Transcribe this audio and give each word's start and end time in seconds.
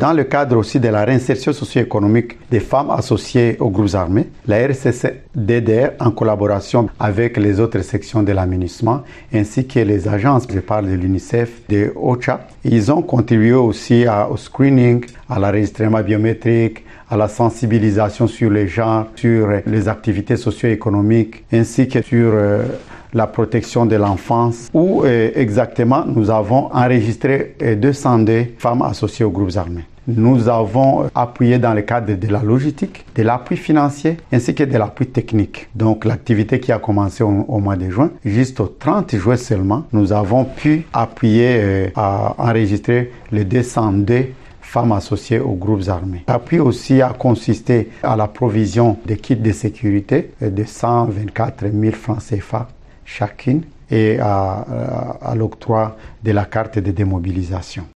Dans 0.00 0.14
le 0.14 0.24
cadre 0.24 0.56
aussi 0.56 0.80
de 0.80 0.88
la 0.88 1.04
réinsertion 1.04 1.52
socio-économique 1.52 2.38
des 2.50 2.60
femmes 2.60 2.90
associées 2.90 3.58
aux 3.60 3.68
groupes 3.68 3.94
armés, 3.94 4.28
la 4.46 4.60
RCC-DDR, 4.60 5.90
en 6.00 6.10
collaboration 6.10 6.88
avec 6.98 7.36
les 7.36 7.60
autres 7.60 7.82
sections 7.82 8.22
de 8.22 8.32
l'aménagement, 8.32 9.02
ainsi 9.30 9.66
que 9.66 9.80
les 9.80 10.08
agences, 10.08 10.46
je 10.50 10.60
parle 10.60 10.86
de 10.86 10.94
l'UNICEF, 10.94 11.50
de 11.68 11.92
OCHA, 11.94 12.48
ils 12.64 12.90
ont 12.90 13.02
contribué 13.02 13.52
aussi 13.52 14.06
au 14.30 14.38
screening, 14.38 15.04
à 15.28 15.38
l'enregistrement 15.38 16.00
biométrique, 16.00 16.82
à 17.10 17.18
la 17.18 17.28
sensibilisation 17.28 18.26
sur 18.26 18.48
les 18.48 18.68
genres, 18.68 19.08
sur 19.16 19.48
les 19.66 19.86
activités 19.86 20.38
socio-économiques, 20.38 21.44
ainsi 21.52 21.88
que 21.88 22.00
sur 22.00 22.30
euh, 22.32 22.62
la 23.12 23.26
protection 23.26 23.84
de 23.84 23.96
l'enfance, 23.96 24.70
où 24.72 25.04
euh, 25.04 25.30
exactement 25.34 26.04
nous 26.06 26.30
avons 26.30 26.72
enregistré 26.72 27.56
202 27.60 28.32
euh, 28.32 28.44
femmes 28.56 28.82
associées 28.82 29.26
aux 29.26 29.30
groupes 29.30 29.56
armés. 29.56 29.84
Nous 30.08 30.48
avons 30.48 31.10
appuyé 31.14 31.58
dans 31.58 31.74
le 31.74 31.82
cadre 31.82 32.14
de 32.14 32.28
la 32.28 32.42
logistique, 32.42 33.04
de 33.14 33.22
l'appui 33.22 33.56
financier 33.56 34.16
ainsi 34.32 34.54
que 34.54 34.64
de 34.64 34.76
l'appui 34.76 35.06
technique. 35.06 35.68
Donc 35.74 36.04
l'activité 36.04 36.58
qui 36.58 36.72
a 36.72 36.78
commencé 36.78 37.22
au, 37.22 37.58
mois 37.58 37.76
de 37.76 37.90
juin, 37.90 38.10
juste 38.24 38.60
au 38.60 38.66
30 38.66 39.16
juin 39.16 39.36
seulement, 39.36 39.84
nous 39.92 40.12
avons 40.12 40.44
pu 40.44 40.86
appuyer 40.92 41.92
à 41.94 42.34
enregistrer 42.38 43.12
les 43.30 43.44
202 43.44 44.26
femmes 44.60 44.92
associées 44.92 45.40
aux 45.40 45.54
groupes 45.54 45.88
armés. 45.88 46.24
L'appui 46.28 46.60
aussi 46.60 47.02
a 47.02 47.10
consisté 47.10 47.90
à 48.02 48.16
la 48.16 48.28
provision 48.28 48.96
de 49.04 49.14
kits 49.14 49.36
de 49.36 49.52
sécurité 49.52 50.30
de 50.40 50.64
124 50.64 51.66
000 51.72 51.92
francs 51.92 52.22
CFA 52.22 52.68
chacune 53.04 53.62
et 53.90 54.18
à 54.20 55.34
l'octroi 55.36 55.96
de 56.22 56.30
la 56.30 56.44
carte 56.44 56.78
de 56.78 56.92
démobilisation. 56.92 57.84